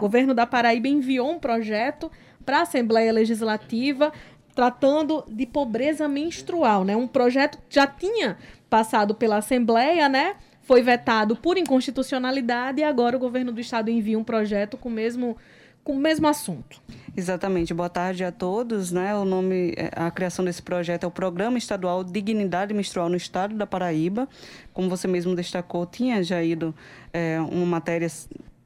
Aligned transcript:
O 0.00 0.08
governo 0.08 0.32
da 0.32 0.46
Paraíba 0.46 0.88
enviou 0.88 1.30
um 1.30 1.38
projeto 1.38 2.10
para 2.42 2.60
a 2.60 2.62
Assembleia 2.62 3.12
Legislativa 3.12 4.10
tratando 4.54 5.22
de 5.28 5.44
pobreza 5.44 6.08
menstrual, 6.08 6.84
né? 6.84 6.96
Um 6.96 7.06
projeto 7.06 7.58
que 7.68 7.74
já 7.74 7.86
tinha 7.86 8.38
passado 8.70 9.14
pela 9.14 9.36
Assembleia, 9.36 10.08
né? 10.08 10.36
Foi 10.62 10.80
vetado 10.80 11.36
por 11.36 11.58
inconstitucionalidade 11.58 12.80
e 12.80 12.84
agora 12.84 13.14
o 13.14 13.20
governo 13.20 13.52
do 13.52 13.60
estado 13.60 13.90
envia 13.90 14.18
um 14.18 14.24
projeto 14.24 14.78
com 14.78 14.88
o 14.88 14.92
mesmo 14.92 15.36
com 15.84 15.92
o 15.92 15.98
mesmo 15.98 16.26
assunto. 16.26 16.80
Exatamente. 17.16 17.74
Boa 17.74 17.88
tarde 17.88 18.24
a 18.24 18.32
todos. 18.32 18.92
Né? 18.92 19.14
O 19.14 19.24
nome, 19.24 19.74
é, 19.76 19.90
a 19.96 20.10
criação 20.10 20.44
desse 20.44 20.62
projeto 20.62 21.04
é 21.04 21.06
o 21.06 21.10
Programa 21.10 21.58
Estadual 21.58 22.04
Dignidade 22.04 22.72
Menstrual 22.72 23.08
no 23.08 23.16
Estado 23.16 23.54
da 23.54 23.66
Paraíba. 23.66 24.28
Como 24.72 24.88
você 24.88 25.08
mesmo 25.08 25.34
destacou, 25.34 25.86
tinha 25.86 26.22
já 26.22 26.42
ido 26.42 26.74
é, 27.12 27.40
uma 27.40 27.66
matéria 27.66 28.08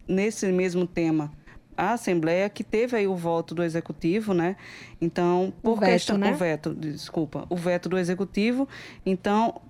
nesse 0.06 0.50
mesmo 0.52 0.86
tema 0.86 1.32
à 1.76 1.92
Assembleia, 1.92 2.48
que 2.48 2.62
teve 2.62 2.96
aí 2.96 3.06
o 3.06 3.16
voto 3.16 3.54
do 3.54 3.62
Executivo, 3.62 4.32
né? 4.32 4.56
Então, 5.00 5.52
por 5.62 5.72
o 5.72 5.76
veto, 5.76 5.90
questão, 5.90 6.18
né? 6.18 6.32
o 6.32 6.36
veto, 6.36 6.74
desculpa, 6.74 7.46
o 7.50 7.56
veto 7.56 7.88
do 7.88 7.98
Executivo. 7.98 8.68
Então, 9.04 9.60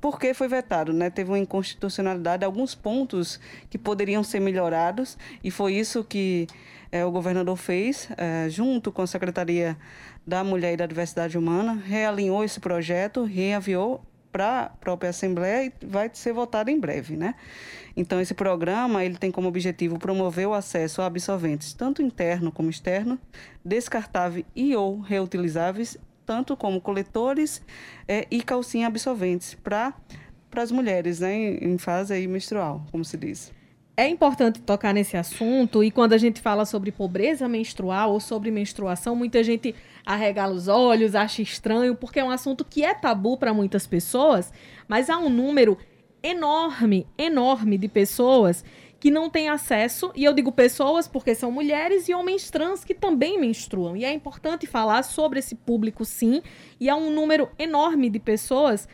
por 0.00 0.18
que 0.18 0.32
foi 0.32 0.48
vetado, 0.48 0.92
né? 0.92 1.10
Teve 1.10 1.30
uma 1.30 1.38
inconstitucionalidade, 1.38 2.44
alguns 2.44 2.74
pontos 2.74 3.40
que 3.68 3.76
poderiam 3.76 4.22
ser 4.22 4.40
melhorados, 4.40 5.18
e 5.42 5.50
foi 5.50 5.74
isso 5.74 6.04
que 6.04 6.46
é, 6.92 7.04
o 7.04 7.10
governador 7.10 7.56
fez, 7.56 8.08
é, 8.16 8.48
junto 8.48 8.92
com 8.92 9.02
a 9.02 9.06
Secretaria 9.06 9.76
da 10.26 10.44
Mulher 10.44 10.74
e 10.74 10.76
da 10.76 10.86
Diversidade 10.86 11.36
Humana, 11.36 11.74
realinhou 11.74 12.44
esse 12.44 12.60
projeto, 12.60 13.24
reaviou 13.24 14.02
para 14.30 14.62
a 14.62 14.68
própria 14.68 15.10
Assembleia 15.10 15.66
e 15.66 15.86
vai 15.86 16.10
ser 16.12 16.32
votado 16.32 16.70
em 16.70 16.78
breve, 16.78 17.16
né? 17.16 17.34
Então, 17.96 18.20
esse 18.20 18.34
programa 18.34 19.04
ele 19.04 19.16
tem 19.16 19.30
como 19.30 19.48
objetivo 19.48 19.98
promover 19.98 20.46
o 20.46 20.54
acesso 20.54 21.02
a 21.02 21.06
absorventes, 21.06 21.72
tanto 21.72 22.02
interno 22.02 22.52
como 22.52 22.70
externo, 22.70 23.18
descartáveis 23.64 24.46
e 24.54 24.76
ou 24.76 25.00
reutilizáveis, 25.00 25.96
tanto 26.24 26.56
como 26.56 26.80
coletores 26.80 27.62
é, 28.06 28.26
e 28.30 28.42
calcinha 28.42 28.86
absorventes 28.86 29.54
para 29.54 29.94
as 30.54 30.70
mulheres, 30.70 31.20
né, 31.20 31.34
em, 31.34 31.72
em 31.72 31.78
fase 31.78 32.14
aí 32.14 32.26
menstrual, 32.28 32.84
como 32.90 33.04
se 33.04 33.16
diz 33.16 33.57
é 33.98 34.06
importante 34.06 34.60
tocar 34.60 34.94
nesse 34.94 35.16
assunto 35.16 35.82
e 35.82 35.90
quando 35.90 36.12
a 36.12 36.18
gente 36.18 36.40
fala 36.40 36.64
sobre 36.64 36.92
pobreza 36.92 37.48
menstrual 37.48 38.12
ou 38.12 38.20
sobre 38.20 38.48
menstruação, 38.48 39.16
muita 39.16 39.42
gente 39.42 39.74
arregala 40.06 40.54
os 40.54 40.68
olhos, 40.68 41.16
acha 41.16 41.42
estranho, 41.42 41.96
porque 41.96 42.20
é 42.20 42.24
um 42.24 42.30
assunto 42.30 42.64
que 42.64 42.84
é 42.84 42.94
tabu 42.94 43.36
para 43.36 43.52
muitas 43.52 43.88
pessoas, 43.88 44.52
mas 44.86 45.10
há 45.10 45.18
um 45.18 45.28
número 45.28 45.76
enorme, 46.22 47.08
enorme 47.18 47.76
de 47.76 47.88
pessoas 47.88 48.64
que 49.00 49.10
não 49.10 49.28
têm 49.28 49.48
acesso, 49.48 50.12
e 50.14 50.22
eu 50.22 50.32
digo 50.32 50.52
pessoas 50.52 51.08
porque 51.08 51.34
são 51.34 51.50
mulheres 51.50 52.08
e 52.08 52.14
homens 52.14 52.48
trans 52.52 52.84
que 52.84 52.94
também 52.94 53.40
menstruam. 53.40 53.96
E 53.96 54.04
é 54.04 54.12
importante 54.12 54.64
falar 54.64 55.02
sobre 55.02 55.40
esse 55.40 55.56
público 55.56 56.04
sim, 56.04 56.40
e 56.78 56.88
há 56.88 56.94
um 56.94 57.10
número 57.10 57.50
enorme 57.58 58.08
de 58.08 58.20
pessoas 58.20 58.86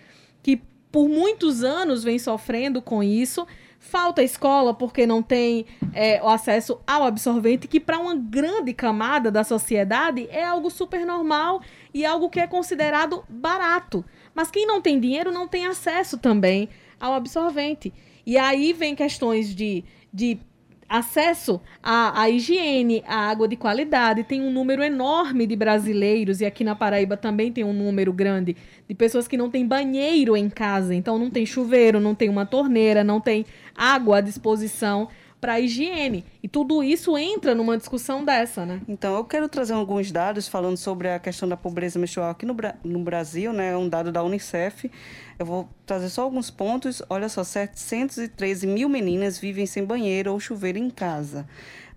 que 0.43 0.63
por 0.91 1.11
muitos 1.11 1.63
anos 1.63 2.03
vem 2.03 2.19
sofrendo 2.19 2.81
com 2.81 3.03
isso 3.03 3.47
Falta 3.87 4.23
escola 4.23 4.73
porque 4.73 5.07
não 5.07 5.23
tem 5.23 5.67
é, 5.93 6.19
o 6.23 6.27
acesso 6.27 6.81
ao 6.87 7.05
absorvente, 7.05 7.69
que 7.69 7.79
para 7.79 7.99
uma 7.99 8.15
grande 8.15 8.73
camada 8.73 9.31
da 9.31 9.45
sociedade 9.45 10.27
é 10.31 10.43
algo 10.43 10.71
super 10.71 11.05
normal 11.05 11.61
e 11.93 12.03
algo 12.03 12.31
que 12.31 12.41
é 12.41 12.47
considerado 12.47 13.23
barato. 13.29 14.03
Mas 14.35 14.51
quem 14.51 14.67
não 14.67 14.81
tem 14.81 14.99
dinheiro 14.99 15.31
não 15.31 15.47
tem 15.47 15.67
acesso 15.67 16.17
também 16.17 16.71
ao 16.99 17.13
absorvente. 17.13 17.93
E 18.25 18.39
aí 18.39 18.73
vem 18.73 18.95
questões 18.95 19.55
de, 19.55 19.85
de 20.11 20.41
acesso 20.89 21.61
à, 21.83 22.23
à, 22.23 22.31
higiene, 22.31 23.03
à 23.07 23.29
água 23.29 23.49
de 23.49 23.57
qualidade. 23.57 24.25
Tem 24.25 24.41
um 24.41 24.51
número 24.51 24.83
enorme 24.83 25.47
de 25.47 25.57
brasileiros, 25.57 26.41
e 26.41 26.47
aqui 26.47 26.65
na 26.65 26.75
Paraíba 26.75 27.17
também 27.17 27.53
tem 27.53 27.65
um 27.65 27.73
número 27.73 28.13
grande 28.13 28.57
de 28.89 28.95
pessoas 28.95 29.27
que 29.27 29.37
não 29.37 29.51
têm 29.51 29.67
banheiro 29.67 30.37
em 30.37 30.49
casa. 30.49 30.95
Então 30.95 31.19
não 31.19 31.31
tem 31.31 31.45
chuveiro, 31.45 32.01
não 32.01 32.15
tem 32.15 32.29
uma 32.29 32.47
torneira, 32.47 33.03
não 33.03 33.21
tem 33.21 33.45
água 33.75 34.19
à 34.19 34.21
disposição 34.21 35.09
para 35.45 35.61
higiene. 35.61 36.25
E 36.43 36.49
tudo 36.49 36.83
isso 36.83 37.19
entra 37.19 37.55
numa 37.55 37.77
discussão 37.77 38.25
dessa, 38.25 38.65
né? 38.65 38.81
Então, 38.89 39.15
eu 39.15 39.25
quero 39.27 39.47
trazer 39.47 39.75
alguns 39.75 40.11
dados 40.11 40.49
falando 40.49 40.79
sobre 40.79 41.11
a 41.11 41.19
questão 41.19 41.47
da 41.47 41.55
pobreza 41.55 41.99
menstrual 41.99 42.31
aqui 42.31 42.47
no, 42.47 42.57
no 42.83 43.01
Brasil, 43.01 43.53
né? 43.53 43.77
Um 43.77 43.87
dado 43.87 44.11
da 44.11 44.23
Unicef. 44.23 44.91
Eu 45.39 45.45
vou 45.45 45.69
trazer 45.85 46.09
só 46.09 46.23
alguns 46.23 46.51
pontos. 46.51 47.03
Olha 47.11 47.29
só, 47.29 47.45
713 47.45 48.67
mil 48.67 48.89
meninas 48.89 49.39
vivem 49.39 49.67
sem 49.67 49.85
banheiro 49.85 50.33
ou 50.33 50.41
chuveiro 50.41 50.79
em 50.79 50.89
casa. 50.89 51.47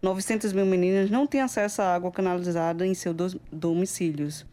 900 0.01 0.51
mil 0.51 0.65
meninas 0.65 1.09
não 1.09 1.25
têm 1.25 1.39
acesso 1.39 1.81
à 1.81 1.95
água 1.95 2.11
canalizada 2.11 2.85
em 2.85 2.94
seus 2.94 3.38
domicílios. 3.49 4.45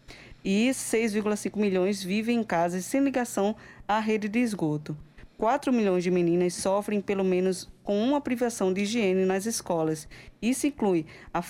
E 0.45 0.71
6,5 0.71 1.59
milhões 1.59 2.01
vivem 2.01 2.39
em 2.39 2.45
casas 2.45 2.85
sem 2.85 3.03
ligação 3.03 3.57
à 3.89 3.99
rede 3.99 4.29
de 4.29 4.39
esgoto. 4.39 4.97
4 5.39 5.73
milhões 5.73 6.05
de 6.05 6.11
meninas 6.11 6.55
sofrem 6.55 7.01
pelo 7.01 7.25
menos 7.25 7.71
com 7.83 8.03
uma 8.03 8.21
privação 8.21 8.73
de 8.73 8.83
higiene 8.83 9.25
nas 9.25 9.47
escolas. 9.47 10.09
Isso 10.41 10.67
inclui 10.67 11.07
a, 11.33 11.43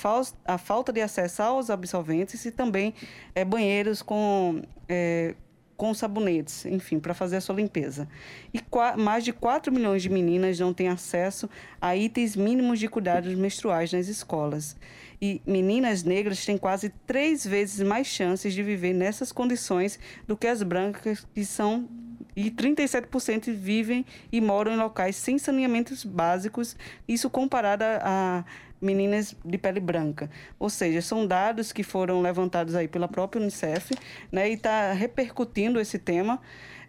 a 0.45 0.59
falta 0.59 0.93
de 0.93 1.01
acesso 1.01 1.43
aos 1.43 1.71
absolventes 1.71 2.45
e 2.45 2.51
também 2.51 2.95
é, 3.35 3.45
banheiros 3.45 4.03
com, 4.03 4.63
é, 4.89 5.35
com 5.77 5.93
sabonetes, 5.93 6.65
enfim, 6.65 6.99
para 6.99 7.15
fazer 7.15 7.37
a 7.37 7.41
sua 7.41 7.57
limpeza. 7.57 8.09
E 8.53 8.61
mais 8.97 9.23
de 9.23 9.33
4 9.33 9.73
milhões 9.73 10.03
de 10.03 10.09
meninas 10.09 10.59
não 10.59 10.73
têm 10.73 10.89
acesso 10.89 11.49
a 11.81 11.95
itens 11.95 12.35
mínimos 12.37 12.79
de 12.79 12.89
cuidados 12.89 13.35
menstruais 13.35 13.93
nas 13.93 14.09
escolas. 14.09 14.77
E 15.21 15.41
meninas 15.47 16.03
negras 16.03 16.45
têm 16.45 16.59
quase 16.59 16.89
três 17.07 17.47
vezes 17.47 17.87
mais 17.87 18.07
chances 18.07 18.53
de 18.55 18.63
viver 18.63 18.93
nessas 18.93 19.31
condições 19.31 19.99
do 20.27 20.37
que 20.37 20.47
as 20.47 20.63
brancas, 20.63 21.27
que 21.35 21.45
são 21.45 21.89
e 22.37 22.51
37% 22.51 23.53
vivem 23.53 24.05
e 24.33 24.41
moram 24.41 24.73
em 24.73 24.77
locais 24.77 25.17
sem 25.17 25.39
saneamentos 25.39 26.05
básicos, 26.05 26.77
isso 27.07 27.31
comparado 27.31 27.85
a 27.85 28.45
meninas 28.81 29.35
de 29.45 29.59
pele 29.59 29.81
branca. 29.81 30.31
Ou 30.59 30.69
seja, 30.69 31.01
são 31.01 31.27
dados 31.27 31.73
que 31.73 31.83
foram 31.83 32.21
levantados 32.21 32.75
aí 32.75 32.87
pela 32.87 33.09
própria 33.09 33.41
Unicef, 33.41 33.95
né, 34.31 34.51
e 34.51 34.55
está 34.55 34.93
repercutindo 34.93 35.81
esse 35.81 35.99
tema, 35.99 36.41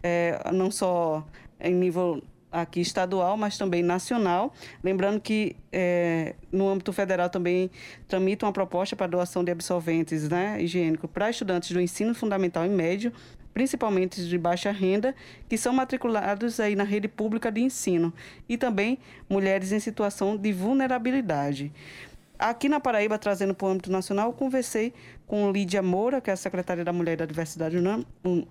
é, 0.02 0.38
não 0.52 0.70
só 0.70 1.26
em 1.58 1.74
nível 1.74 2.22
aqui 2.50 2.80
estadual, 2.80 3.36
mas 3.36 3.58
também 3.58 3.82
nacional. 3.82 4.52
Lembrando 4.82 5.20
que 5.20 5.56
é, 5.72 6.34
no 6.50 6.68
âmbito 6.68 6.92
federal 6.92 7.28
também 7.28 7.70
tramita 8.08 8.46
uma 8.46 8.52
proposta 8.52 8.94
para 8.96 9.06
doação 9.06 9.44
de 9.44 9.50
absolventes 9.50 10.28
né, 10.28 10.62
higiênicos 10.62 11.10
para 11.10 11.30
estudantes 11.30 11.70
do 11.70 11.80
ensino 11.80 12.14
fundamental 12.14 12.64
e 12.64 12.68
médio 12.68 13.12
principalmente 13.56 14.22
de 14.28 14.36
baixa 14.36 14.70
renda, 14.70 15.14
que 15.48 15.56
são 15.56 15.72
matriculados 15.72 16.60
aí 16.60 16.76
na 16.76 16.84
rede 16.84 17.08
pública 17.08 17.50
de 17.50 17.62
ensino, 17.62 18.12
e 18.46 18.58
também 18.58 18.98
mulheres 19.30 19.72
em 19.72 19.80
situação 19.80 20.36
de 20.36 20.52
vulnerabilidade. 20.52 21.72
Aqui 22.38 22.68
na 22.68 22.78
Paraíba, 22.78 23.16
trazendo 23.18 23.54
para 23.54 23.66
o 23.66 23.70
âmbito 23.70 23.90
nacional, 23.90 24.30
conversei 24.34 24.92
com 25.26 25.50
Lídia 25.50 25.82
Moura, 25.82 26.20
que 26.20 26.28
é 26.28 26.34
a 26.34 26.36
secretária 26.36 26.84
da 26.84 26.92
Mulher 26.92 27.14
e 27.14 27.16
da 27.16 27.24
Diversidade 27.24 27.78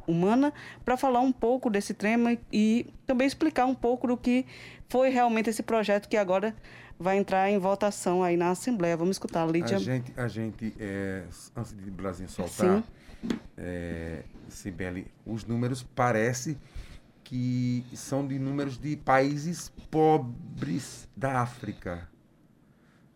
Humana, 0.07 0.51
para 0.83 0.97
falar 0.97 1.19
um 1.19 1.31
pouco 1.31 1.69
desse 1.69 1.93
tema 1.93 2.35
e 2.51 2.87
também 3.05 3.27
explicar 3.27 3.67
um 3.67 3.75
pouco 3.75 4.07
do 4.07 4.17
que 4.17 4.43
foi 4.89 5.09
realmente 5.09 5.51
esse 5.51 5.61
projeto 5.61 6.09
que 6.09 6.17
agora 6.17 6.55
vai 6.99 7.17
entrar 7.17 7.47
em 7.51 7.59
votação 7.59 8.23
aí 8.23 8.35
na 8.35 8.49
Assembleia. 8.49 8.97
Vamos 8.97 9.17
escutar, 9.17 9.45
Lídia. 9.45 9.77
A 9.77 9.79
gente, 9.79 10.13
a 10.17 10.27
gente 10.27 10.73
é, 10.79 11.21
antes 11.55 11.75
de 11.77 11.91
Brasil 11.91 12.27
soltar, 12.27 12.83
é, 13.57 14.23
Sibeli, 14.49 15.07
os 15.25 15.45
números 15.45 15.83
parece 15.83 16.57
que 17.23 17.83
são 17.93 18.25
de 18.27 18.37
números 18.37 18.77
de 18.77 18.95
países 18.95 19.71
pobres 19.89 21.09
da 21.15 21.41
África. 21.41 22.07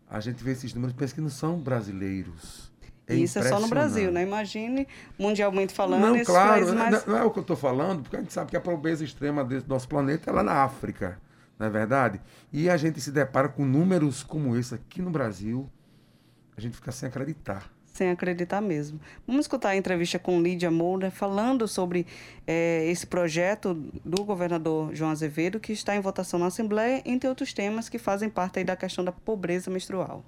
A 0.08 0.18
gente 0.18 0.42
vê 0.42 0.52
esses 0.52 0.74
números, 0.74 0.94
pensa 0.96 1.14
que 1.14 1.20
não 1.20 1.30
são 1.30 1.58
brasileiros. 1.58 2.72
É 3.06 3.14
Isso 3.14 3.38
é 3.38 3.42
só 3.42 3.58
no 3.60 3.68
Brasil, 3.68 4.10
né? 4.10 4.22
Imagine, 4.22 4.86
mundialmente 5.18 5.72
falando, 5.72 6.16
não, 6.16 6.24
claro, 6.24 6.50
países 6.50 6.74
mais... 6.74 7.06
não, 7.06 7.16
é 7.16 7.22
o 7.24 7.30
que 7.30 7.38
eu 7.38 7.42
estou 7.42 7.56
falando, 7.56 8.02
porque 8.02 8.16
a 8.16 8.20
gente 8.20 8.32
sabe 8.32 8.50
que 8.50 8.56
a 8.56 8.60
pobreza 8.60 9.04
extrema 9.04 9.44
desse 9.44 9.68
nosso 9.68 9.88
planeta 9.88 10.30
é 10.30 10.32
lá 10.32 10.42
na 10.42 10.62
África, 10.62 11.20
não 11.58 11.66
é 11.66 11.70
verdade? 11.70 12.20
E 12.52 12.70
a 12.70 12.76
gente 12.76 13.00
se 13.00 13.10
depara 13.10 13.48
com 13.48 13.64
números 13.64 14.22
como 14.22 14.56
esse 14.56 14.74
aqui 14.74 15.02
no 15.02 15.10
Brasil, 15.10 15.68
a 16.56 16.60
gente 16.60 16.76
fica 16.76 16.92
sem 16.92 17.08
acreditar 17.08 17.70
sem 17.92 18.10
acreditar 18.10 18.60
mesmo. 18.60 19.00
Vamos 19.26 19.42
escutar 19.42 19.70
a 19.70 19.76
entrevista 19.76 20.18
com 20.18 20.40
Lídia 20.40 20.70
Moura 20.70 21.10
falando 21.10 21.66
sobre 21.66 22.06
é, 22.46 22.84
esse 22.86 23.06
projeto 23.06 23.74
do 24.04 24.24
governador 24.24 24.94
João 24.94 25.10
Azevedo, 25.10 25.60
que 25.60 25.72
está 25.72 25.94
em 25.94 26.00
votação 26.00 26.38
na 26.38 26.46
Assembleia, 26.46 27.02
entre 27.04 27.28
outros 27.28 27.52
temas 27.52 27.88
que 27.88 27.98
fazem 27.98 28.30
parte 28.30 28.62
da 28.64 28.76
questão 28.76 29.04
da 29.04 29.12
pobreza 29.12 29.70
menstrual. 29.70 30.24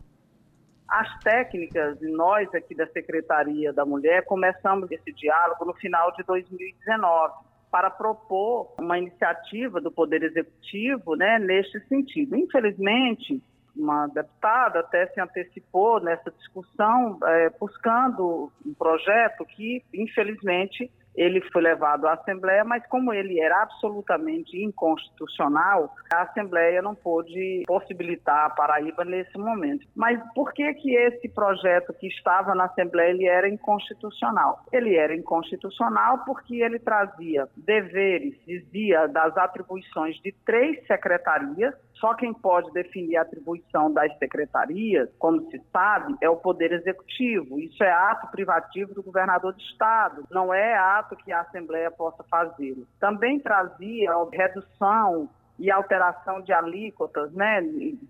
As 0.88 1.18
técnicas, 1.20 1.98
nós 2.02 2.54
aqui 2.54 2.74
da 2.74 2.86
Secretaria 2.88 3.72
da 3.72 3.86
Mulher, 3.86 4.24
começamos 4.26 4.90
esse 4.90 5.10
diálogo 5.12 5.64
no 5.64 5.72
final 5.74 6.12
de 6.12 6.22
2019 6.24 7.32
para 7.70 7.88
propor 7.88 8.74
uma 8.78 8.98
iniciativa 8.98 9.80
do 9.80 9.90
Poder 9.90 10.22
Executivo 10.22 11.16
né, 11.16 11.38
neste 11.38 11.80
sentido. 11.88 12.36
Infelizmente, 12.36 13.42
uma 13.76 14.06
deputada 14.08 14.80
até 14.80 15.06
se 15.06 15.20
antecipou 15.20 16.00
nessa 16.00 16.30
discussão, 16.30 17.19
é, 17.24 17.50
buscando 17.58 18.52
um 18.64 18.74
projeto 18.74 19.44
que, 19.44 19.82
infelizmente, 19.92 20.90
ele 21.14 21.40
foi 21.52 21.62
levado 21.62 22.06
à 22.06 22.14
Assembleia, 22.14 22.64
mas 22.64 22.86
como 22.86 23.12
ele 23.12 23.38
era 23.38 23.62
absolutamente 23.62 24.56
inconstitucional, 24.62 25.94
a 26.12 26.22
Assembleia 26.22 26.80
não 26.80 26.94
pôde 26.94 27.62
possibilitar 27.66 28.46
a 28.46 28.50
Paraíba 28.50 29.04
nesse 29.04 29.36
momento. 29.36 29.86
Mas 29.94 30.20
por 30.34 30.52
que 30.52 30.72
que 30.74 30.94
esse 30.94 31.28
projeto 31.28 31.92
que 31.94 32.06
estava 32.06 32.54
na 32.54 32.64
Assembleia 32.64 33.10
ele 33.10 33.26
era 33.26 33.48
inconstitucional? 33.48 34.64
Ele 34.72 34.96
era 34.96 35.14
inconstitucional 35.14 36.24
porque 36.24 36.62
ele 36.62 36.78
trazia 36.78 37.46
deveres, 37.56 38.34
dizia, 38.46 39.06
das 39.06 39.36
atribuições 39.36 40.16
de 40.22 40.32
três 40.46 40.84
secretarias, 40.86 41.74
só 42.02 42.14
quem 42.14 42.34
pode 42.34 42.69
definir 42.72 43.16
a 43.16 43.22
atribuição 43.22 43.93
das 43.93 44.12
secretarias, 44.19 45.08
como 45.20 45.49
se 45.52 45.62
sabe, 45.72 46.16
é 46.20 46.28
o 46.28 46.37
Poder 46.37 46.72
Executivo. 46.72 47.60
Isso 47.60 47.81
é 47.84 47.93
ato 47.93 48.26
privativo 48.32 48.93
do 48.93 49.04
governador 49.04 49.54
de 49.54 49.62
Estado, 49.62 50.25
não 50.28 50.52
é 50.52 50.76
ato 50.76 51.14
que 51.14 51.31
a 51.31 51.43
Assembleia 51.43 51.93
possa 51.93 52.25
fazer. 52.25 52.76
Também 52.99 53.38
trazia 53.38 54.10
a 54.10 54.26
redução 54.32 55.31
e 55.60 55.70
alteração 55.70 56.40
de 56.40 56.52
alíquotas 56.52 57.32
né, 57.34 57.62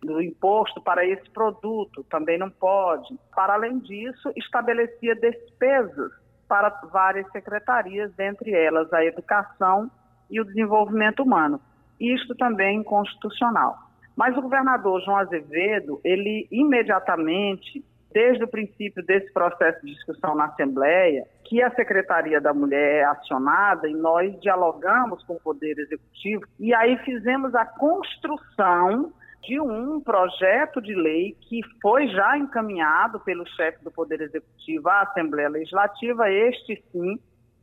do 0.02 0.22
imposto 0.22 0.80
para 0.80 1.04
esse 1.04 1.28
produto, 1.28 2.02
também 2.04 2.38
não 2.38 2.48
pode. 2.48 3.14
Para 3.36 3.52
além 3.52 3.78
disso, 3.78 4.32
estabelecia 4.34 5.14
despesas 5.16 6.10
para 6.48 6.70
várias 6.90 7.30
secretarias, 7.30 8.10
dentre 8.14 8.54
elas 8.54 8.90
a 8.90 9.04
educação 9.04 9.90
e 10.30 10.40
o 10.40 10.46
desenvolvimento 10.46 11.22
humano 11.22 11.60
isto 12.02 12.34
também 12.34 12.78
inconstitucional. 12.78 13.76
Mas 14.16 14.36
o 14.36 14.42
governador 14.42 15.00
João 15.02 15.16
Azevedo, 15.18 16.00
ele 16.04 16.46
imediatamente, 16.50 17.82
desde 18.12 18.44
o 18.44 18.48
princípio 18.48 19.02
desse 19.04 19.32
processo 19.32 19.84
de 19.84 19.94
discussão 19.94 20.34
na 20.34 20.46
Assembleia, 20.46 21.24
que 21.44 21.62
a 21.62 21.70
Secretaria 21.74 22.40
da 22.40 22.52
Mulher 22.52 23.00
é 23.00 23.04
acionada 23.04 23.88
e 23.88 23.94
nós 23.94 24.38
dialogamos 24.40 25.22
com 25.24 25.34
o 25.34 25.40
Poder 25.40 25.78
Executivo 25.78 26.44
e 26.58 26.74
aí 26.74 26.96
fizemos 26.98 27.54
a 27.54 27.64
construção 27.64 29.12
de 29.42 29.60
um 29.60 30.00
projeto 30.00 30.80
de 30.80 30.94
lei 30.94 31.36
que 31.40 31.60
foi 31.80 32.06
já 32.08 32.38
encaminhado 32.38 33.18
pelo 33.20 33.46
chefe 33.48 33.82
do 33.82 33.90
Poder 33.90 34.20
Executivo 34.20 34.88
à 34.88 35.02
Assembleia 35.02 35.48
Legislativa, 35.48 36.30
este 36.30 36.82
sim, 36.92 37.18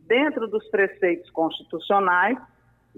dentro 0.05 0.47
dos 0.47 0.67
preceitos 0.69 1.29
constitucionais, 1.29 2.37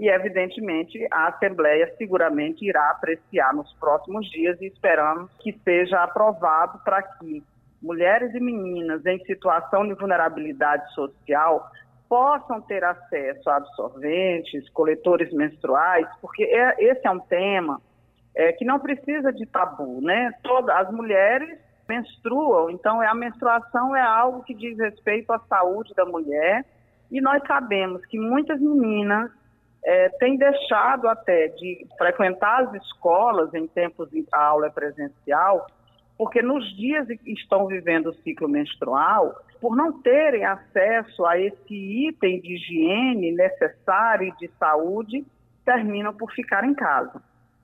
e, 0.02 0.10
evidentemente, 0.10 1.08
a 1.12 1.28
Assembleia 1.28 1.94
seguramente 1.96 2.66
irá 2.66 2.90
apreciar 2.90 3.54
nos 3.54 3.72
próximos 3.74 4.28
dias 4.32 4.60
e 4.60 4.66
esperamos 4.66 5.30
que 5.40 5.54
seja 5.64 6.04
aprovado 6.04 6.80
para 6.84 7.04
que 7.04 7.44
mulheres 7.80 8.34
e 8.34 8.40
meninas 8.40 9.06
em 9.06 9.24
situação 9.26 9.88
de 9.88 9.94
vulnerabilidade 9.94 10.92
social 10.96 11.70
possam 12.10 12.60
ter 12.62 12.84
acesso 12.84 13.48
a 13.48 13.58
absorventes, 13.58 14.68
coletores 14.72 15.32
menstruais, 15.32 16.08
porque 16.20 16.46
é, 16.46 16.84
esse 16.84 17.06
é 17.06 17.12
um 17.12 17.20
tema 17.20 17.80
é, 18.36 18.54
que 18.54 18.66
não 18.66 18.80
precisa 18.80 19.32
de 19.32 19.46
tabu, 19.46 20.02
né? 20.02 20.32
Todas 20.42 20.76
as 20.78 20.92
mulheres 20.92 21.60
menstruam, 21.88 22.72
então 22.72 23.00
a 23.02 23.14
menstruação 23.14 23.96
é 23.96 24.02
algo 24.02 24.42
que 24.42 24.56
diz 24.56 24.80
respeito 24.80 25.32
à 25.32 25.38
saúde 25.48 25.94
da 25.94 26.06
mulher 26.06 26.66
e 27.12 27.22
nós 27.22 27.44
sabemos 27.46 28.04
que 28.08 28.18
muitas 28.18 28.60
meninas 28.60 29.30
é, 29.84 30.10
tem 30.20 30.38
deixado 30.38 31.08
até 31.08 31.48
de 31.50 31.88
frequentar 31.98 32.64
as 32.64 32.74
escolas 32.84 33.54
em 33.54 33.68
tempos 33.68 34.10
de 34.12 34.26
aula 34.32 34.70
presencial, 34.70 35.68
porque 36.18 36.42
nos 36.42 36.66
dias 36.76 37.08
que 37.08 37.34
estão 37.34 37.66
vivendo 37.66 38.08
o 38.08 38.14
ciclo 38.14 38.48
menstrual, 38.48 39.36
por 39.60 39.76
não 39.76 40.02
terem 40.02 40.46
acesso 40.46 41.26
a 41.26 41.40
esse 41.40 41.74
item 42.08 42.40
de 42.42 42.54
higiene 42.54 43.32
necessário 43.32 44.28
e 44.28 44.38
de 44.38 44.52
saúde, 44.60 45.26
terminam 45.66 46.14
por 46.14 46.32
ficar 46.32 46.64
em 46.64 46.74
casa. 46.74 47.22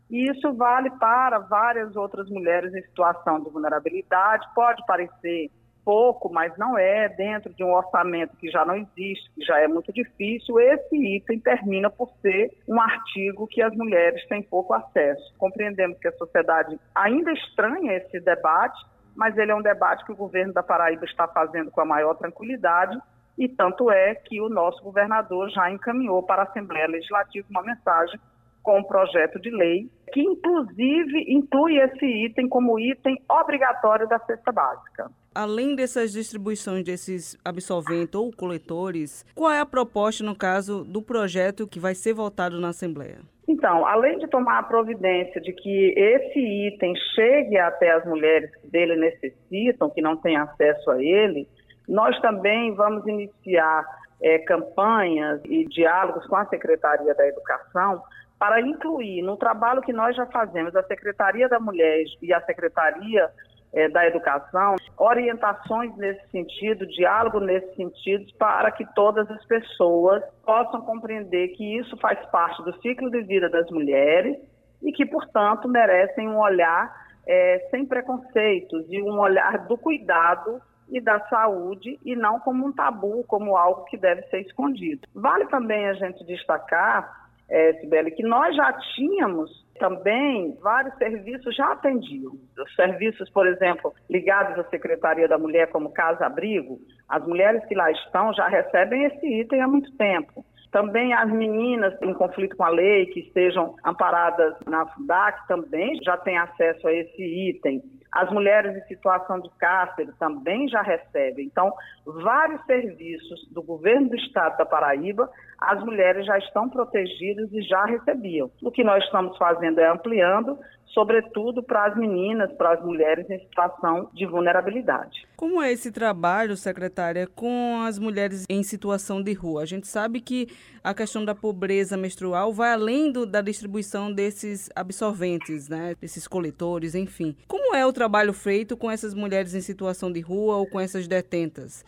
E 0.10 0.32
isso 0.32 0.54
vale 0.54 0.90
para 0.92 1.40
várias 1.40 1.96
outras 1.96 2.30
mulheres 2.30 2.74
em 2.74 2.82
situação 2.82 3.44
de 3.44 3.50
vulnerabilidade. 3.50 4.48
Pode 4.56 4.84
parecer 4.86 5.52
pouco, 5.88 6.30
mas 6.30 6.52
não 6.58 6.78
é, 6.78 7.08
dentro 7.08 7.54
de 7.54 7.64
um 7.64 7.74
orçamento 7.74 8.36
que 8.36 8.52
já 8.52 8.66
não 8.66 8.76
existe, 8.76 9.32
que 9.34 9.42
já 9.42 9.58
é 9.58 9.70
muito 9.70 9.94
difícil, 9.94 10.60
esse 10.60 11.16
item 11.16 11.40
termina 11.40 11.90
por 11.90 12.12
ser 12.22 12.52
um 12.68 12.78
artigo 12.82 13.48
que 13.48 13.62
as 13.62 13.74
mulheres 13.74 14.28
têm 14.28 14.44
pouco 14.44 14.74
acesso. 14.74 15.34
Compreendemos 15.38 15.98
que 15.98 16.10
a 16.10 16.18
sociedade 16.18 16.78
ainda 16.94 17.32
estranha 17.32 17.94
esse 17.94 18.20
debate, 18.20 18.78
mas 19.16 19.38
ele 19.38 19.50
é 19.50 19.56
um 19.56 19.62
debate 19.62 20.04
que 20.04 20.12
o 20.12 20.16
governo 20.18 20.52
da 20.52 20.62
Paraíba 20.62 21.06
está 21.06 21.26
fazendo 21.26 21.72
com 21.72 21.80
a 21.80 21.86
maior 21.86 22.16
tranquilidade, 22.16 23.00
e 23.38 23.48
tanto 23.48 23.90
é 23.90 24.14
que 24.14 24.42
o 24.42 24.50
nosso 24.50 24.84
governador 24.84 25.50
já 25.52 25.72
encaminhou 25.72 26.22
para 26.22 26.42
a 26.42 26.46
Assembleia 26.48 26.88
Legislativa 26.88 27.48
uma 27.50 27.64
mensagem 27.64 28.20
com 28.62 28.80
um 28.80 28.84
projeto 28.84 29.40
de 29.40 29.50
lei 29.50 29.90
que, 30.12 30.20
inclusive, 30.20 31.24
inclui 31.30 31.78
esse 31.78 32.06
item 32.06 32.50
como 32.50 32.78
item 32.78 33.18
obrigatório 33.30 34.06
da 34.06 34.20
cesta 34.20 34.52
básica 34.52 35.10
além 35.38 35.76
dessas 35.76 36.12
distribuições 36.12 36.84
desses 36.84 37.38
absolventes 37.46 38.16
ou 38.16 38.32
coletores, 38.36 39.24
qual 39.36 39.52
é 39.52 39.60
a 39.60 39.66
proposta, 39.66 40.24
no 40.24 40.36
caso, 40.36 40.84
do 40.84 41.00
projeto 41.00 41.68
que 41.68 41.80
vai 41.80 41.94
ser 41.94 42.14
votado 42.14 42.60
na 42.60 42.70
Assembleia? 42.70 43.20
Então, 43.48 43.86
além 43.86 44.18
de 44.18 44.28
tomar 44.28 44.58
a 44.58 44.64
providência 44.64 45.40
de 45.40 45.54
que 45.54 45.94
esse 45.96 46.40
item 46.40 46.94
chegue 47.14 47.56
até 47.56 47.92
as 47.92 48.04
mulheres 48.06 48.50
que 48.56 48.68
dele 48.68 48.96
necessitam, 48.96 49.92
que 49.92 50.02
não 50.02 50.18
têm 50.18 50.36
acesso 50.36 50.90
a 50.90 51.02
ele, 51.02 51.48
nós 51.88 52.20
também 52.20 52.74
vamos 52.74 53.06
iniciar 53.06 53.86
é, 54.20 54.40
campanhas 54.40 55.40
e 55.46 55.66
diálogos 55.66 56.26
com 56.26 56.36
a 56.36 56.48
Secretaria 56.48 57.14
da 57.14 57.28
Educação 57.28 58.02
para 58.40 58.60
incluir 58.60 59.22
no 59.22 59.38
trabalho 59.38 59.84
que 59.84 59.94
nós 59.94 60.16
já 60.16 60.26
fazemos, 60.26 60.76
a 60.76 60.84
Secretaria 60.84 61.48
da 61.48 61.60
Mulher 61.60 62.06
e 62.22 62.34
a 62.34 62.42
Secretaria 62.42 63.30
é, 63.78 63.88
da 63.88 64.08
educação, 64.08 64.76
orientações 64.98 65.96
nesse 65.98 66.28
sentido, 66.32 66.88
diálogo 66.88 67.40
nesse 67.40 67.76
sentido, 67.76 68.26
para 68.40 68.72
que 68.72 68.84
todas 68.96 69.30
as 69.30 69.46
pessoas 69.46 70.24
possam 70.44 70.82
compreender 70.82 71.50
que 71.50 71.78
isso 71.78 71.96
faz 71.98 72.20
parte 72.32 72.64
do 72.64 72.74
ciclo 72.82 73.12
de 73.12 73.22
vida 73.22 73.48
das 73.48 73.70
mulheres 73.70 74.36
e 74.82 74.92
que, 74.92 75.06
portanto, 75.06 75.70
merecem 75.70 76.28
um 76.28 76.40
olhar 76.40 76.92
é, 77.28 77.68
sem 77.70 77.86
preconceitos 77.86 78.84
e 78.90 79.00
um 79.00 79.20
olhar 79.20 79.68
do 79.68 79.78
cuidado 79.78 80.60
e 80.90 81.00
da 81.00 81.20
saúde 81.28 82.00
e 82.04 82.16
não 82.16 82.40
como 82.40 82.66
um 82.66 82.72
tabu, 82.72 83.24
como 83.28 83.56
algo 83.56 83.84
que 83.84 83.98
deve 83.98 84.24
ser 84.24 84.40
escondido. 84.40 85.08
Vale 85.14 85.46
também 85.50 85.88
a 85.88 85.94
gente 85.94 86.26
destacar, 86.26 87.28
é, 87.48 87.74
Sibeli, 87.74 88.10
que 88.10 88.24
nós 88.24 88.56
já 88.56 88.74
tínhamos 88.96 89.67
também 89.78 90.56
vários 90.62 90.96
serviços 90.98 91.56
já 91.56 91.72
atendiam. 91.72 92.34
Os 92.58 92.76
serviços, 92.76 93.30
por 93.30 93.48
exemplo, 93.48 93.94
ligados 94.10 94.58
à 94.60 94.70
Secretaria 94.70 95.28
da 95.28 95.38
Mulher, 95.38 95.70
como 95.72 95.94
Casa 95.94 96.26
Abrigo, 96.26 96.80
as 97.08 97.26
mulheres 97.26 97.64
que 97.66 97.76
lá 97.76 97.92
estão 97.92 98.34
já 98.34 98.48
recebem 98.48 99.06
esse 99.06 99.26
item 99.42 99.62
há 99.62 99.68
muito 99.68 99.92
tempo. 99.98 100.46
Também 100.72 101.14
as 101.14 101.32
meninas 101.32 101.94
em 102.02 102.14
conflito 102.14 102.56
com 102.58 102.64
a 102.64 102.70
lei, 102.70 103.06
que 103.08 103.22
estejam 103.22 103.76
amparadas 103.86 104.54
na 104.68 104.86
FUDAC, 104.86 105.48
também 105.48 105.98
já 106.04 106.18
têm 106.18 106.38
acesso 106.38 106.88
a 106.88 106.94
esse 106.94 107.50
item. 107.50 107.82
As 108.18 108.32
mulheres 108.32 108.76
em 108.76 108.88
situação 108.88 109.40
de 109.40 109.50
cárcere 109.60 110.12
também 110.18 110.68
já 110.68 110.82
recebem. 110.82 111.46
Então, 111.46 111.72
vários 112.04 112.66
serviços 112.66 113.48
do 113.52 113.62
governo 113.62 114.10
do 114.10 114.16
estado 114.16 114.58
da 114.58 114.66
Paraíba, 114.66 115.30
as 115.62 115.84
mulheres 115.84 116.26
já 116.26 116.36
estão 116.40 116.68
protegidas 116.68 117.54
e 117.54 117.62
já 117.62 117.86
recebiam. 117.86 118.50
O 118.64 118.72
que 118.72 118.84
nós 118.84 119.04
estamos 119.04 119.38
fazendo 119.38 119.80
é 119.80 119.88
ampliando, 119.88 120.58
sobretudo 120.94 121.62
para 121.62 121.86
as 121.86 121.96
meninas, 121.96 122.52
para 122.54 122.74
as 122.74 122.82
mulheres 122.84 123.30
em 123.30 123.40
situação 123.40 124.10
de 124.14 124.26
vulnerabilidade. 124.26 125.28
Como 125.36 125.62
é 125.62 125.72
esse 125.72 125.92
trabalho, 125.92 126.58
secretária, 126.58 127.28
com 127.28 127.82
as 127.82 128.00
mulheres 128.00 128.46
em 128.50 128.64
situação 128.64 129.22
de 129.22 129.34
rua? 129.34 129.62
A 129.62 129.66
gente 129.66 129.88
sabe 129.88 130.20
que 130.20 130.48
a 130.84 130.94
questão 130.94 131.24
da 131.24 131.36
pobreza 131.36 131.96
menstrual 131.96 132.52
vai 132.52 132.74
além 132.74 133.12
do, 133.12 133.26
da 133.26 133.42
distribuição 133.42 134.12
desses 134.12 134.70
absorventes, 134.76 135.70
né? 135.70 135.96
desses 136.00 136.28
coletores, 136.28 136.96
enfim. 136.96 137.36
Como 137.48 137.76
é 137.76 137.86
o 137.86 137.94
trabalho 137.94 138.34
feito 138.34 138.76
com 138.76 138.90
essas 138.90 139.14
mulheres 139.14 139.54
em 139.54 139.62
situação 139.62 140.12
de 140.12 140.22
rua 140.22 140.58
ou 140.58 140.68
com 140.68 140.80
essas 140.80 141.08
detentas? 141.08 141.86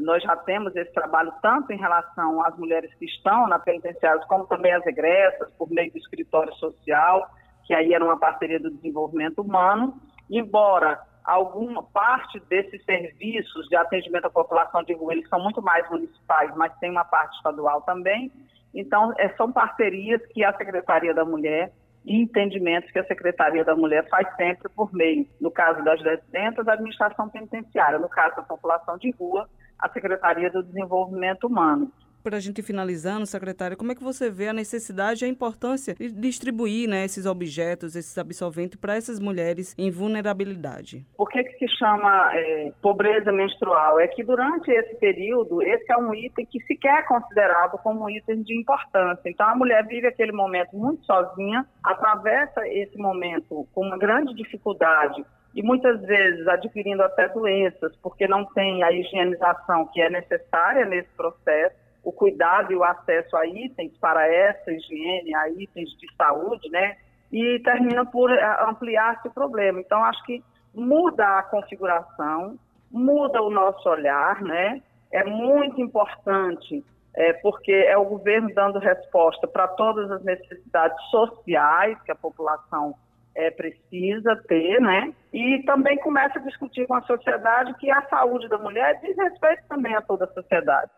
Nós 0.00 0.22
já 0.22 0.36
temos 0.36 0.74
esse 0.74 0.92
trabalho 0.92 1.32
tanto 1.42 1.72
em 1.72 1.76
relação 1.76 2.44
às 2.46 2.56
mulheres 2.56 2.92
que 2.94 3.04
estão 3.04 3.46
na 3.46 3.58
penitenciária, 3.58 4.22
como 4.26 4.46
também 4.46 4.72
as 4.72 4.86
egressas, 4.86 5.50
por 5.58 5.70
meio 5.70 5.92
do 5.92 5.98
escritório 5.98 6.54
social, 6.54 7.28
que 7.72 7.76
aí 7.76 7.94
era 7.94 8.04
uma 8.04 8.18
parceria 8.18 8.60
do 8.60 8.70
desenvolvimento 8.70 9.40
humano, 9.40 9.94
embora 10.28 11.00
alguma 11.24 11.82
parte 11.82 12.38
desses 12.40 12.84
serviços 12.84 13.66
de 13.68 13.76
atendimento 13.76 14.26
à 14.26 14.30
população 14.30 14.82
de 14.82 14.92
rua, 14.92 15.14
eles 15.14 15.26
são 15.30 15.40
muito 15.40 15.62
mais 15.62 15.88
municipais, 15.88 16.54
mas 16.54 16.76
tem 16.80 16.90
uma 16.90 17.06
parte 17.06 17.34
estadual 17.38 17.80
também. 17.80 18.30
Então, 18.74 19.14
é, 19.16 19.30
são 19.38 19.50
parcerias 19.50 20.20
que 20.34 20.44
a 20.44 20.54
Secretaria 20.54 21.14
da 21.14 21.24
Mulher 21.24 21.72
e 22.04 22.20
entendimentos 22.20 22.90
que 22.90 22.98
a 22.98 23.06
Secretaria 23.06 23.64
da 23.64 23.74
Mulher 23.74 24.06
faz 24.10 24.28
sempre 24.36 24.68
por 24.68 24.92
meio, 24.92 25.26
no 25.40 25.50
caso 25.50 25.82
das 25.82 25.98
residências, 26.02 26.66
da 26.66 26.74
administração 26.74 27.30
penitenciária, 27.30 27.98
no 27.98 28.08
caso 28.10 28.36
da 28.36 28.42
população 28.42 28.98
de 28.98 29.12
rua, 29.12 29.48
a 29.78 29.88
Secretaria 29.88 30.50
do 30.50 30.62
Desenvolvimento 30.62 31.46
Humano 31.46 31.90
para 32.22 32.36
a 32.36 32.40
gente 32.40 32.58
ir 32.58 32.62
finalizando, 32.62 33.26
secretária, 33.26 33.76
como 33.76 33.92
é 33.92 33.94
que 33.94 34.02
você 34.02 34.30
vê 34.30 34.48
a 34.48 34.52
necessidade 34.52 35.24
e 35.24 35.26
a 35.26 35.28
importância 35.28 35.94
de 35.94 36.10
distribuir 36.10 36.88
né, 36.88 37.04
esses 37.04 37.26
objetos, 37.26 37.96
esses 37.96 38.16
absolventes 38.16 38.78
para 38.78 38.94
essas 38.94 39.18
mulheres 39.18 39.74
em 39.76 39.90
vulnerabilidade? 39.90 41.04
Por 41.16 41.28
que, 41.28 41.42
que 41.42 41.58
se 41.58 41.76
chama 41.76 42.30
é, 42.34 42.72
pobreza 42.80 43.32
menstrual? 43.32 43.98
É 43.98 44.06
que 44.06 44.22
durante 44.22 44.70
esse 44.70 44.94
período, 44.96 45.62
esse 45.62 45.90
é 45.90 45.96
um 45.96 46.14
item 46.14 46.46
que 46.46 46.62
sequer 46.64 47.00
é 47.00 47.02
considerado 47.02 47.78
como 47.78 48.04
um 48.04 48.10
item 48.10 48.42
de 48.42 48.58
importância. 48.58 49.28
Então, 49.28 49.48
a 49.48 49.54
mulher 49.54 49.86
vive 49.86 50.06
aquele 50.06 50.32
momento 50.32 50.76
muito 50.76 51.04
sozinha, 51.04 51.66
atravessa 51.84 52.66
esse 52.68 52.96
momento 52.96 53.66
com 53.72 53.86
uma 53.86 53.98
grande 53.98 54.34
dificuldade 54.34 55.24
e 55.54 55.62
muitas 55.62 56.00
vezes 56.02 56.46
adquirindo 56.48 57.02
até 57.02 57.28
doenças, 57.28 57.94
porque 58.02 58.26
não 58.26 58.44
tem 58.46 58.82
a 58.82 58.92
higienização 58.92 59.86
que 59.92 60.00
é 60.00 60.08
necessária 60.08 60.84
nesse 60.86 61.08
processo 61.10 61.81
o 62.02 62.12
cuidado 62.12 62.72
e 62.72 62.76
o 62.76 62.84
acesso 62.84 63.36
a 63.36 63.46
itens 63.46 63.96
para 63.98 64.26
essa 64.26 64.72
higiene, 64.72 65.34
a 65.34 65.48
itens 65.50 65.90
de 65.98 66.14
saúde, 66.16 66.68
né? 66.70 66.96
E 67.30 67.60
termina 67.60 68.04
por 68.04 68.30
eh, 68.30 68.56
ampliar 68.68 69.14
esse 69.14 69.30
problema. 69.30 69.80
Então, 69.80 70.02
acho 70.04 70.22
que 70.24 70.42
muda 70.74 71.38
a 71.38 71.42
configuração, 71.42 72.58
muda 72.90 73.40
o 73.42 73.50
nosso 73.50 73.88
olhar, 73.88 74.42
né? 74.42 74.82
É 75.12 75.24
muito 75.24 75.80
importante, 75.80 76.84
é, 77.14 77.34
porque 77.34 77.72
é 77.72 77.96
o 77.96 78.04
governo 78.04 78.52
dando 78.54 78.78
resposta 78.78 79.46
para 79.46 79.68
todas 79.68 80.10
as 80.10 80.22
necessidades 80.24 80.98
sociais 81.10 82.00
que 82.02 82.10
a 82.10 82.16
população 82.16 82.94
é, 83.34 83.50
precisa 83.50 84.36
ter, 84.48 84.80
né? 84.80 85.12
E 85.32 85.62
também 85.64 85.98
começa 85.98 86.38
a 86.38 86.42
discutir 86.42 86.86
com 86.86 86.94
a 86.94 87.02
sociedade 87.02 87.74
que 87.74 87.90
a 87.90 88.02
saúde 88.08 88.48
da 88.48 88.58
mulher 88.58 89.00
diz 89.00 89.16
respeito 89.16 89.62
também 89.68 89.94
a 89.94 90.02
toda 90.02 90.24
a 90.24 90.32
sociedade. 90.32 90.90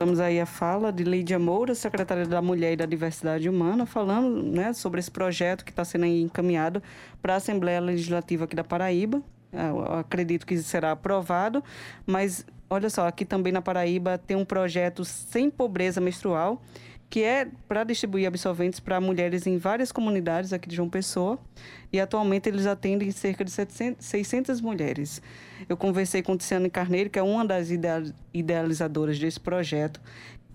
Temos 0.00 0.18
aí 0.18 0.40
a 0.40 0.46
fala 0.46 0.90
de 0.90 1.04
Lídia 1.04 1.38
Moura, 1.38 1.74
secretária 1.74 2.24
da 2.24 2.40
Mulher 2.40 2.72
e 2.72 2.76
da 2.76 2.86
Diversidade 2.86 3.50
Humana, 3.50 3.84
falando 3.84 4.42
né, 4.42 4.72
sobre 4.72 4.98
esse 4.98 5.10
projeto 5.10 5.62
que 5.62 5.70
está 5.70 5.84
sendo 5.84 6.06
encaminhado 6.06 6.82
para 7.20 7.34
a 7.34 7.36
Assembleia 7.36 7.78
Legislativa 7.80 8.46
aqui 8.46 8.56
da 8.56 8.64
Paraíba. 8.64 9.20
É, 9.52 9.68
eu 9.68 9.82
acredito 9.98 10.46
que 10.46 10.56
será 10.56 10.92
aprovado, 10.92 11.62
mas 12.06 12.46
olha 12.70 12.88
só, 12.88 13.06
aqui 13.06 13.26
também 13.26 13.52
na 13.52 13.60
Paraíba 13.60 14.16
tem 14.16 14.38
um 14.38 14.44
projeto 14.44 15.04
sem 15.04 15.50
pobreza 15.50 16.00
menstrual, 16.00 16.62
que 17.10 17.24
é 17.24 17.48
para 17.66 17.82
distribuir 17.82 18.28
absolventes 18.28 18.78
para 18.78 19.00
mulheres 19.00 19.44
em 19.44 19.58
várias 19.58 19.90
comunidades 19.90 20.52
aqui 20.52 20.68
de 20.68 20.76
João 20.76 20.88
Pessoa. 20.88 21.38
E 21.92 22.00
atualmente 22.00 22.48
eles 22.48 22.66
atendem 22.66 23.10
cerca 23.10 23.44
de 23.44 23.50
700, 23.50 24.06
600 24.06 24.60
mulheres. 24.60 25.20
Eu 25.68 25.76
conversei 25.76 26.22
com 26.22 26.36
Tiziane 26.36 26.70
Carneiro, 26.70 27.10
que 27.10 27.18
é 27.18 27.22
uma 27.22 27.44
das 27.44 27.68
idealizadoras 28.32 29.18
desse 29.18 29.40
projeto, 29.40 30.00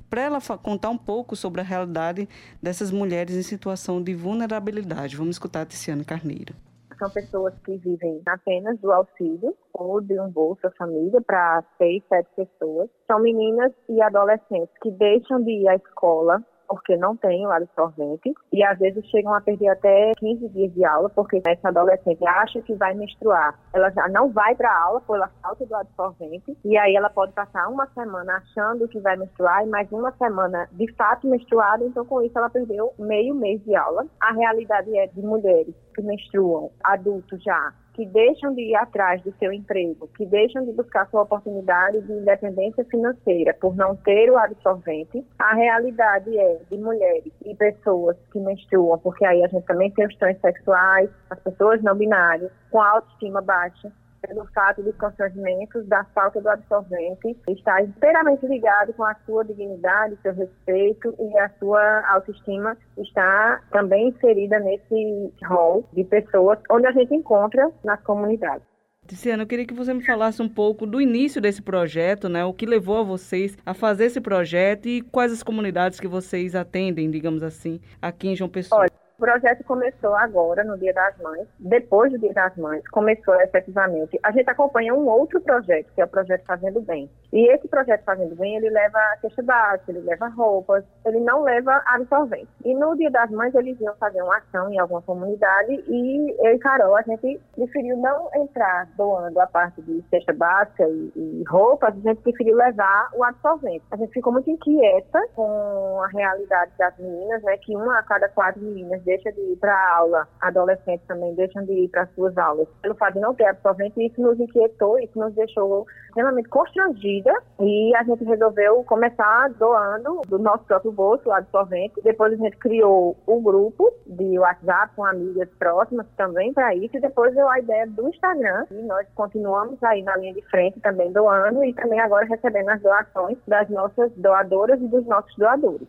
para 0.10 0.22
ela 0.22 0.40
contar 0.40 0.90
um 0.90 0.98
pouco 0.98 1.36
sobre 1.36 1.60
a 1.60 1.64
realidade 1.64 2.30
dessas 2.64 2.90
mulheres 2.90 3.36
em 3.36 3.44
situação 3.44 4.02
de 4.02 4.16
vulnerabilidade. 4.16 5.18
Vamos 5.18 5.36
escutar 5.36 5.64
a 5.64 5.66
Tiziane 5.66 6.06
Carneiro. 6.06 6.56
São 6.98 7.10
pessoas 7.10 7.54
que 7.66 7.78
vivem 7.78 8.22
apenas 8.26 8.80
do 8.80 8.92
auxílio 8.92 9.56
ou 9.74 10.00
de 10.00 10.20
um 10.20 10.30
Bolsa 10.30 10.72
Família 10.78 11.22
para 11.22 11.64
seis, 11.78 12.04
sete 12.08 12.30
pessoas. 12.36 12.90
São 13.08 13.20
meninas 13.20 13.72
e 13.90 14.02
adolescentes 14.02 14.74
que 14.82 14.92
deixam 14.92 15.44
de 15.44 15.52
ir 15.52 15.68
à 15.68 15.76
escola 15.76 16.44
porque 16.68 16.98
não 16.98 17.16
tem 17.16 17.46
o 17.46 17.52
absorvente 17.52 18.34
e 18.52 18.64
às 18.64 18.78
vezes 18.80 19.06
chegam 19.08 19.34
a 19.34 19.42
perder 19.42 19.70
até 19.70 20.12
15 20.18 20.50
dias 20.50 20.74
de 20.74 20.86
aula 20.86 21.10
porque 21.10 21.42
essa 21.46 21.70
adolescente 21.70 22.26
acha 22.26 22.62
que 22.62 22.74
vai 22.76 22.94
menstruar. 22.94 23.60
Ela 23.74 23.90
já 23.92 24.08
não 24.10 24.32
vai 24.32 24.56
para 24.56 24.72
a 24.72 24.84
aula 24.84 25.02
pela 25.02 25.28
falta 25.42 25.66
do 25.66 25.76
absorvente 25.76 26.58
e 26.64 26.78
aí 26.78 26.96
ela 26.96 27.10
pode 27.10 27.34
passar 27.34 27.68
uma 27.68 27.88
semana 27.88 28.38
achando 28.38 28.88
que 28.88 29.00
vai 29.00 29.16
menstruar 29.16 29.66
e 29.66 29.70
mais 29.70 29.92
uma 29.92 30.12
semana 30.14 30.68
de 30.72 30.92
fato 30.94 31.28
menstruada, 31.28 31.84
então 31.86 32.06
com 32.06 32.22
isso 32.22 32.38
ela 32.38 32.50
perdeu 32.50 32.94
meio 32.98 33.36
mês 33.36 33.64
de 33.64 33.76
aula. 33.76 34.06
A 34.20 34.34
realidade 34.34 34.98
é 34.98 35.08
de 35.08 35.22
mulheres 35.22 35.76
que 35.94 36.02
menstruam, 36.02 36.72
adultos 36.84 37.42
já, 37.44 37.74
que 37.96 38.06
deixam 38.06 38.54
de 38.54 38.62
ir 38.62 38.76
atrás 38.76 39.22
do 39.24 39.34
seu 39.40 39.54
emprego, 39.54 40.10
que 40.18 40.26
deixam 40.26 40.66
de 40.66 40.74
buscar 40.74 41.10
sua 41.10 41.22
oportunidade 41.22 42.02
de 42.02 42.12
independência 42.12 42.84
financeira 42.86 43.54
por 43.54 43.74
não 43.76 43.96
ter 43.96 44.30
o 44.30 44.38
absorvente, 44.38 45.26
a 45.40 45.56
realidade 45.56 46.38
é 46.38 46.60
de 46.70 46.78
mulheres 46.78 47.32
e 47.46 47.56
pessoas 47.56 48.18
que 48.34 48.40
menstruam, 48.40 49.00
porque 49.00 49.26
aí 49.26 49.44
a 49.44 49.48
gente 49.48 49.66
também 49.66 49.90
tem 49.92 50.06
os 50.06 50.16
transexuais, 50.18 51.10
as 51.30 51.40
pessoas 51.40 51.82
não 51.82 51.96
binárias, 51.96 52.52
com 52.70 52.82
autoestima 52.82 53.42
baixa, 53.42 53.90
pelo 54.28 54.46
fato 54.54 54.82
dos 54.84 54.96
constrangimentos 54.98 55.86
da 55.88 56.04
falta 56.06 56.42
do 56.42 56.50
absorvente 56.50 57.38
está 57.50 57.82
inteiramente 57.82 58.46
ligado 58.46 58.94
com 58.94 59.04
a 59.04 59.16
sua 59.26 59.44
dignidade, 59.44 60.18
seu 60.22 60.34
respeito 60.34 61.16
e 61.20 61.38
a 61.40 61.50
sua 61.60 62.04
autoestima 62.10 62.78
está 62.98 63.62
também 63.72 64.10
inserida 64.10 64.60
nesse 64.60 65.34
rol 65.46 65.88
de 65.94 66.04
pessoas 66.04 66.60
onde 66.70 66.88
a 66.88 66.92
gente 66.92 67.14
encontra 67.14 67.72
nas 67.84 68.02
comunidades. 68.02 68.66
Tiziana, 69.08 69.44
eu 69.44 69.48
queria 69.48 69.68
que 69.68 69.74
você 69.74 69.94
me 69.94 70.04
falasse 70.04 70.42
um 70.42 70.50
pouco 70.50 70.88
do 70.88 71.00
início 71.00 71.40
desse 71.40 71.62
projeto, 71.62 72.28
né? 72.28 72.44
O 72.44 72.52
que 72.52 72.66
levou 72.66 72.98
a 72.98 73.04
vocês 73.04 73.56
a 73.64 73.74
fazer 73.76 74.06
esse 74.06 74.20
projeto 74.20 74.88
e 74.88 75.02
quais 75.04 75.32
as 75.32 75.44
comunidades 75.44 76.00
que 76.00 76.08
vocês 76.08 76.56
atendem, 76.56 77.12
digamos 77.12 77.44
assim, 77.44 77.80
aqui 78.02 78.30
em 78.30 78.36
João 78.36 78.50
Pessoa. 78.50 78.82
Olha, 78.82 79.05
o 79.18 79.22
projeto 79.22 79.64
começou 79.64 80.14
agora, 80.16 80.64
no 80.64 80.78
Dia 80.78 80.94
das 80.94 81.18
Mães. 81.20 81.48
Depois 81.60 82.12
do 82.12 82.20
Dia 82.20 82.34
das 82.34 82.56
Mães, 82.58 82.86
começou 82.90 83.34
efetivamente. 83.42 84.20
A 84.22 84.32
gente 84.32 84.50
acompanha 84.50 84.94
um 84.94 85.08
outro 85.08 85.40
projeto, 85.42 85.88
que 85.94 86.02
é 86.02 86.06
o 86.06 86.08
projeto 86.08 86.46
Fazendo 86.46 86.82
Bem. 86.82 87.10
E 87.32 87.50
esse 87.54 87.68
projeto 87.68 88.04
Fazendo 88.04 88.36
Bem, 88.36 88.58
ele 88.58 88.70
leva 88.70 89.00
cesta 89.22 89.42
básica, 89.42 89.92
ele 89.92 90.02
leva 90.02 90.28
roupas, 90.28 90.84
ele 91.06 91.20
não 91.22 91.44
leva 91.44 91.82
absorvente. 91.86 92.50
E 92.66 92.74
no 92.74 92.96
Dia 92.98 93.10
das 93.10 93.32
Mães, 93.32 93.56
eles 93.56 93.80
iam 93.80 93.96
fazer 93.96 94.22
uma 94.22 94.38
ação 94.38 94.72
em 94.72 94.80
alguma 94.80 95.02
comunidade 95.02 95.84
e 95.88 96.36
eu 96.46 96.54
e 96.54 96.60
Carol, 96.60 96.96
a 96.96 97.02
gente 97.02 97.40
preferiu 97.56 97.98
não 97.98 98.30
entrar 98.36 98.88
doando 98.98 99.40
a 99.40 99.48
parte 99.48 99.82
de 99.82 100.04
cesta 100.10 100.34
básica 100.34 100.88
e, 100.88 101.12
e 101.16 101.44
roupas, 101.48 101.96
a 101.96 102.10
gente 102.10 102.22
preferiu 102.22 102.58
levar 102.58 103.10
o 103.14 103.24
absorvente. 103.24 103.86
A 103.92 103.96
gente 103.96 104.12
ficou 104.12 104.34
muito 104.34 104.50
inquieta 104.50 105.26
com 105.36 106.02
a 106.04 106.08
realidade 106.08 106.72
das 106.78 106.98
meninas, 106.98 107.42
né, 107.44 107.58
que 107.58 107.76
uma 107.76 108.00
a 108.00 108.04
cada 108.04 108.28
quatro 108.30 108.62
meninas 108.62 109.05
deixa 109.06 109.32
de 109.32 109.40
ir 109.40 109.56
para 109.58 109.74
a 109.74 109.98
aula, 109.98 110.28
adolescentes 110.42 111.06
também 111.08 111.34
deixam 111.36 111.64
de 111.64 111.72
ir 111.72 111.88
para 111.90 112.02
as 112.02 112.14
suas 112.16 112.38
aulas, 112.38 112.68
pelo 112.82 112.96
fato 112.96 113.14
de 113.14 113.20
não 113.22 113.34
ter 113.34 113.46
absorvente, 113.46 114.04
isso 114.04 114.22
nos 114.22 114.40
inquietou, 114.40 115.00
isso 115.00 115.18
nos 115.18 115.34
deixou 115.34 115.86
extremamente 116.08 116.50
constrangida 116.50 117.32
e 117.60 117.94
a 117.96 118.04
gente 118.04 118.24
resolveu 118.24 118.84
começar 118.86 119.50
doando 119.52 120.22
do 120.28 120.40
nosso 120.40 120.64
próprio 120.64 120.92
bolso 120.92 121.28
o 121.28 121.34
absorvente. 121.34 122.02
Depois 122.02 122.34
a 122.34 122.38
gente 122.38 122.58
criou 122.58 123.18
um 123.28 123.42
grupo 123.42 123.94
de 124.08 124.40
WhatsApp 124.40 124.94
com 124.96 125.06
amigas 125.06 125.50
próximas 125.60 126.08
também 126.16 126.54
para 126.54 126.74
isso 126.74 126.96
e 126.96 127.02
depois 127.02 127.36
deu 127.36 127.48
a 127.50 127.60
ideia 127.60 127.86
do 127.88 128.08
Instagram 128.08 128.66
e 128.72 128.82
nós 128.84 129.06
continuamos 129.14 129.82
aí 129.84 130.02
na 130.04 130.16
linha 130.18 130.34
de 130.34 130.42
frente 130.44 130.80
também 130.80 131.12
doando 131.12 131.64
e 131.64 131.74
também 131.74 132.00
agora 132.00 132.26
recebendo 132.26 132.70
as 132.70 132.82
doações 132.82 133.38
das 133.48 133.70
nossas 133.70 134.12
doadoras 134.16 134.82
e 134.82 134.88
dos 134.88 135.06
nossos 135.06 135.36
doadores. 135.36 135.88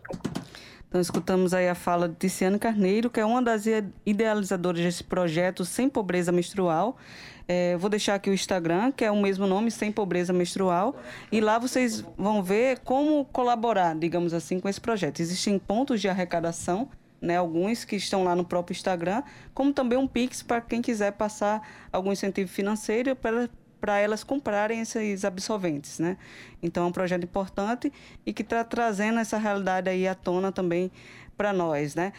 Então, 0.88 1.00
escutamos 1.00 1.52
aí 1.52 1.68
a 1.68 1.74
fala 1.74 2.08
de 2.08 2.14
Tiziane 2.14 2.58
Carneiro, 2.58 3.10
que 3.10 3.18
é 3.18 3.24
uma 3.24 3.42
das 3.42 3.64
idealizadoras 4.04 4.80
desse 4.80 5.02
projeto 5.02 5.64
Sem 5.64 5.88
Pobreza 5.88 6.30
Menstrual. 6.30 6.96
É, 7.48 7.76
vou 7.76 7.88
deixar 7.88 8.14
aqui 8.14 8.30
o 8.30 8.34
Instagram, 8.34 8.92
que 8.92 9.04
é 9.04 9.10
o 9.10 9.20
mesmo 9.20 9.46
nome, 9.46 9.70
Sem 9.70 9.92
Pobreza 9.92 10.32
Menstrual. 10.32 10.96
E 11.30 11.40
lá 11.40 11.58
vocês 11.58 12.04
vão 12.16 12.42
ver 12.42 12.80
como 12.80 13.24
colaborar, 13.26 13.96
digamos 13.96 14.32
assim, 14.32 14.58
com 14.58 14.68
esse 14.68 14.80
projeto. 14.80 15.20
Existem 15.20 15.58
pontos 15.58 16.00
de 16.00 16.08
arrecadação, 16.08 16.88
né, 17.20 17.36
alguns 17.36 17.84
que 17.84 17.96
estão 17.96 18.24
lá 18.24 18.36
no 18.36 18.44
próprio 18.44 18.74
Instagram, 18.74 19.22
como 19.54 19.72
também 19.72 19.98
um 19.98 20.06
Pix 20.06 20.42
para 20.42 20.60
quem 20.60 20.82
quiser 20.82 21.12
passar 21.12 21.62
algum 21.92 22.12
incentivo 22.12 22.48
financeiro 22.48 23.16
para 23.16 23.48
para 23.80 23.98
elas 23.98 24.24
comprarem 24.24 24.80
esses 24.80 25.24
absolventes, 25.24 25.98
né? 25.98 26.16
Então 26.62 26.84
é 26.84 26.86
um 26.86 26.92
projeto 26.92 27.24
importante 27.24 27.92
e 28.24 28.32
que 28.32 28.42
está 28.42 28.64
trazendo 28.64 29.18
essa 29.18 29.38
realidade 29.38 29.88
aí 29.88 30.06
à 30.08 30.14
tona 30.14 30.50
também 30.50 30.90
para 31.36 31.52
nós, 31.52 31.94
né? 31.94 32.12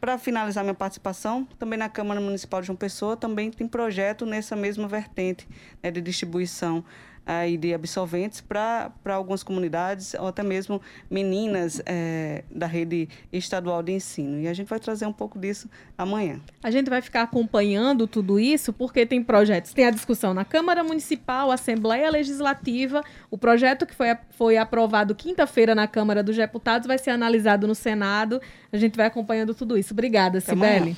Para 0.00 0.18
finalizar 0.18 0.62
minha 0.62 0.74
participação, 0.74 1.48
também 1.58 1.78
na 1.78 1.88
Câmara 1.88 2.20
Municipal 2.20 2.60
de 2.60 2.66
João 2.66 2.76
Pessoa 2.76 3.16
também 3.16 3.50
tem 3.50 3.66
projeto 3.66 4.26
nessa 4.26 4.54
mesma 4.54 4.86
vertente 4.86 5.48
né, 5.82 5.90
de 5.90 6.02
distribuição 6.02 6.84
aí 7.26 7.56
de 7.56 7.72
absolventes 7.72 8.40
para 8.40 8.92
algumas 9.06 9.42
comunidades 9.42 10.14
ou 10.14 10.26
até 10.26 10.42
mesmo 10.42 10.80
meninas 11.10 11.80
é, 11.86 12.44
da 12.50 12.66
rede 12.66 13.08
estadual 13.32 13.82
de 13.82 13.92
ensino. 13.92 14.40
E 14.40 14.48
a 14.48 14.52
gente 14.52 14.68
vai 14.68 14.78
trazer 14.78 15.06
um 15.06 15.12
pouco 15.12 15.38
disso 15.38 15.68
amanhã. 15.96 16.40
A 16.62 16.70
gente 16.70 16.90
vai 16.90 17.00
ficar 17.00 17.22
acompanhando 17.22 18.06
tudo 18.06 18.38
isso 18.38 18.72
porque 18.72 19.06
tem 19.06 19.22
projetos, 19.22 19.72
tem 19.72 19.86
a 19.86 19.90
discussão 19.90 20.34
na 20.34 20.44
Câmara 20.44 20.84
Municipal, 20.84 21.50
Assembleia 21.50 22.10
Legislativa, 22.10 23.02
o 23.30 23.38
projeto 23.38 23.86
que 23.86 23.94
foi, 23.94 24.08
foi 24.30 24.56
aprovado 24.56 25.14
quinta-feira 25.14 25.74
na 25.74 25.86
Câmara 25.86 26.22
dos 26.22 26.36
Deputados 26.36 26.86
vai 26.86 26.98
ser 26.98 27.10
analisado 27.10 27.66
no 27.66 27.74
Senado. 27.74 28.40
A 28.72 28.76
gente 28.76 28.96
vai 28.96 29.06
acompanhando 29.06 29.54
tudo 29.54 29.78
isso. 29.78 29.92
Obrigada, 29.92 30.40
Cibele. 30.40 30.96